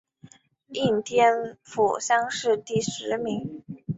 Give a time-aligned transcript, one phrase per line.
[0.69, 3.61] 应天府乡试第十名。